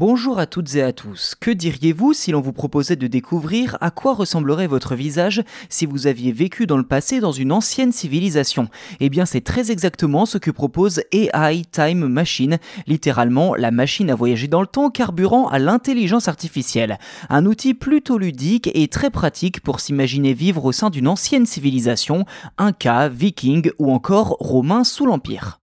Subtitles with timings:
[0.00, 1.34] Bonjour à toutes et à tous.
[1.34, 6.06] Que diriez-vous si l'on vous proposait de découvrir à quoi ressemblerait votre visage si vous
[6.06, 8.68] aviez vécu dans le passé dans une ancienne civilisation?
[9.00, 14.14] Eh bien, c'est très exactement ce que propose AI Time Machine, littéralement la machine à
[14.14, 17.00] voyager dans le temps carburant à l'intelligence artificielle.
[17.28, 22.24] Un outil plutôt ludique et très pratique pour s'imaginer vivre au sein d'une ancienne civilisation,
[22.56, 25.58] Inca, Viking ou encore Romain sous l'Empire.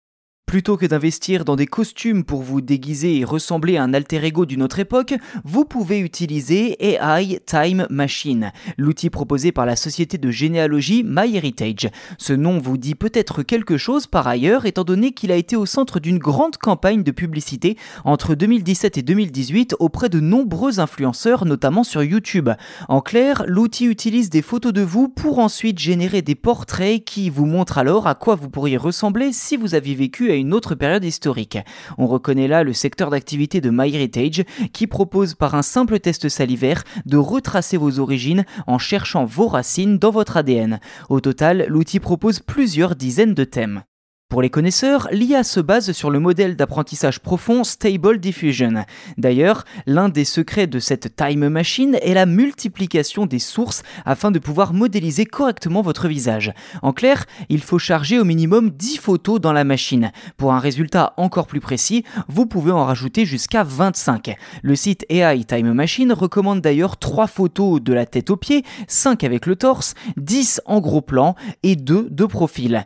[0.46, 4.46] Plutôt que d'investir dans des costumes pour vous déguiser et ressembler à un alter ego
[4.46, 10.29] d'une autre époque, vous pouvez utiliser AI Time Machine, l'outil proposé par la société de
[10.29, 11.89] généalogie MyHeritage.
[12.20, 15.65] Ce nom vous dit peut-être quelque chose par ailleurs, étant donné qu'il a été au
[15.65, 21.84] centre d'une grande campagne de publicité entre 2017 et 2018 auprès de nombreux influenceurs, notamment
[21.84, 22.51] sur YouTube.
[22.87, 27.48] En clair, l'outil utilise des photos de vous pour ensuite générer des portraits qui vous
[27.48, 31.57] montrent alors à quoi vous pourriez ressembler si vous aviez vécu une autre période historique.
[31.98, 36.84] On reconnaît là le secteur d'activité de MyHeritage qui propose par un simple test salivaire
[37.06, 40.80] de retracer vos origines en cherchant vos racines dans votre ADN.
[41.09, 43.84] Au total, l'outil propose plusieurs dizaines de thèmes.
[44.28, 48.84] Pour les connaisseurs, l'IA se base sur le modèle d'apprentissage profond Stable Diffusion.
[49.20, 54.40] D'ailleurs, l'un des secrets de cette time machine est la multiplication des sources afin de
[54.40, 56.56] pouvoir modéliser correctement votre visage.
[56.81, 60.12] En clair, il faut charger au minimum 10 photos dans la machine.
[60.38, 64.36] Pour un résultat encore plus précis, vous pouvez en rajouter jusqu'à 25.
[64.64, 69.23] Le site AI Time Machine recommande d'ailleurs 3 photos de la tête aux pieds, 5
[69.23, 72.86] avec le torse, 10 en gros plan et 2 de profil.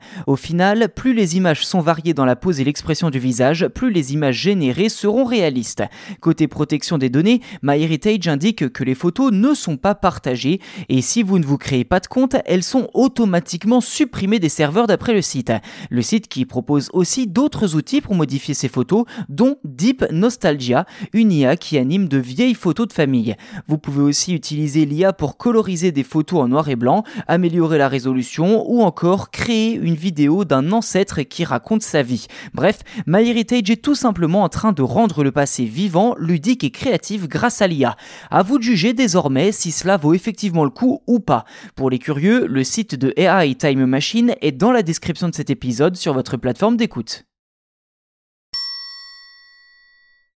[1.39, 5.23] Images sont variées dans la pose et l'expression du visage, plus les images générées seront
[5.23, 5.83] réalistes.
[6.19, 11.23] Côté protection des données, MyHeritage indique que les photos ne sont pas partagées et si
[11.23, 15.21] vous ne vous créez pas de compte, elles sont automatiquement supprimées des serveurs d'après le
[15.21, 15.53] site.
[15.89, 21.31] Le site qui propose aussi d'autres outils pour modifier ces photos, dont Deep Nostalgia, une
[21.31, 23.37] IA qui anime de vieilles photos de famille.
[23.69, 27.87] Vous pouvez aussi utiliser l'IA pour coloriser des photos en noir et blanc, améliorer la
[27.87, 32.27] résolution ou encore créer une vidéo d'un ancêtre qui raconte sa vie.
[32.53, 37.27] Bref, MyHeritage est tout simplement en train de rendre le passé vivant, ludique et créatif
[37.27, 37.95] grâce à l'IA.
[38.31, 41.45] À vous de juger désormais si cela vaut effectivement le coup ou pas.
[41.75, 45.49] Pour les curieux, le site de AI Time Machine est dans la description de cet
[45.49, 47.28] épisode sur votre plateforme d'écoute.